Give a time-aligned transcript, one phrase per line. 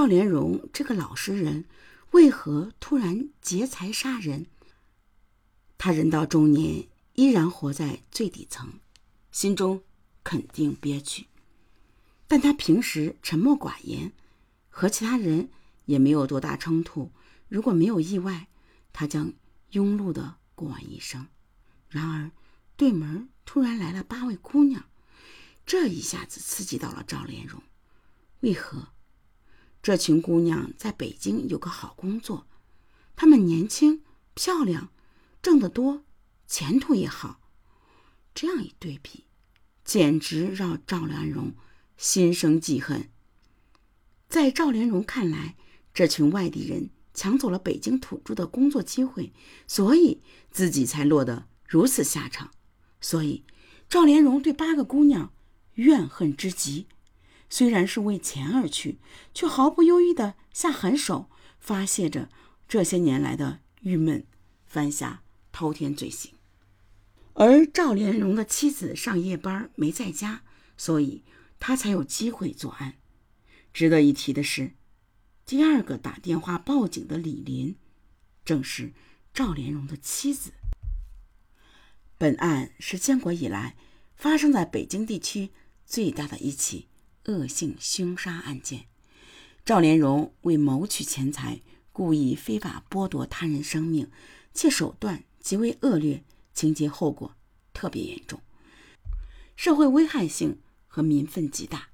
[0.00, 1.66] 赵连荣这个老实人
[2.12, 4.46] 为何突然劫财杀人？
[5.76, 8.80] 他人到中年依然活在最底层，
[9.30, 9.82] 心中
[10.24, 11.26] 肯定憋屈。
[12.26, 14.14] 但他平时沉默寡言，
[14.70, 15.50] 和其他人
[15.84, 17.12] 也没有多大冲突。
[17.50, 18.48] 如果没有意外，
[18.94, 19.34] 他将
[19.72, 21.26] 庸碌的过完一生。
[21.90, 22.30] 然而，
[22.78, 24.82] 对门突然来了八位姑娘，
[25.66, 27.62] 这一下子刺激到了赵连荣。
[28.40, 28.88] 为何？
[29.82, 32.46] 这群姑娘在北京有个好工作，
[33.16, 34.02] 她们年轻、
[34.34, 34.90] 漂亮，
[35.40, 36.04] 挣得多，
[36.46, 37.40] 前途也好。
[38.34, 39.24] 这样一对比，
[39.84, 41.54] 简直让赵连荣
[41.96, 43.08] 心生记恨。
[44.28, 45.56] 在赵连荣看来，
[45.92, 49.32] 这群外地人抢走了北京土著的工作机会，
[49.66, 50.20] 所以
[50.50, 52.50] 自己才落得如此下场。
[53.00, 53.44] 所以，
[53.88, 55.32] 赵连荣对八个姑娘
[55.74, 56.86] 怨恨之极。
[57.50, 59.00] 虽然是为钱而去，
[59.34, 61.28] 却毫不犹豫地下狠手，
[61.58, 62.30] 发泄着
[62.68, 64.24] 这些年来的郁闷，
[64.64, 66.32] 犯下滔天罪行。
[67.34, 70.42] 而赵连荣的妻子上夜班没在家，
[70.76, 71.24] 所以
[71.58, 72.94] 他才有机会作案。
[73.72, 74.74] 值得一提的是，
[75.44, 77.76] 第二个打电话报警的李林，
[78.44, 78.92] 正是
[79.34, 80.52] 赵连荣的妻子。
[82.18, 83.76] 本案是建国以来
[84.14, 85.50] 发生在北京地区
[85.86, 86.89] 最大的一起。
[87.30, 88.86] 恶性凶杀案件，
[89.64, 91.60] 赵连荣为谋取钱财，
[91.92, 94.10] 故意非法剥夺他人生命，
[94.52, 97.36] 且手段极为恶劣，情节后果
[97.72, 98.40] 特别严重，
[99.54, 100.58] 社会危害性
[100.88, 101.90] 和民愤极大，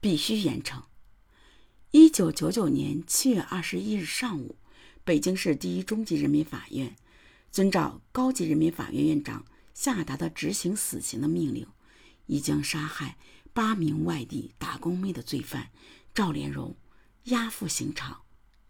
[0.00, 0.84] 必须严惩。
[1.90, 4.54] 一九九九年七月二十一日上午，
[5.02, 6.94] 北京市第一中级人民法院
[7.50, 11.66] 遵照高级人民法院院长下达的执行死刑的命令，
[12.26, 13.16] 已将杀害。
[13.56, 15.70] 八名外地打工妹的罪犯
[16.12, 16.76] 赵连荣
[17.24, 18.20] 押赴刑场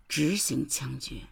[0.07, 1.23] 执行枪决。